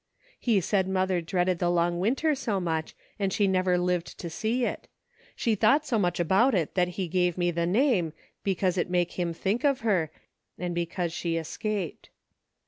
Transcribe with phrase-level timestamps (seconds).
[0.39, 4.65] "He said mother dreaded the long winter so much, and she never lived to see
[4.65, 4.87] it.
[5.35, 9.11] She thought so much about it, that he gave me the name, because it make
[9.19, 10.09] him think of her,
[10.57, 12.09] and because she escaped."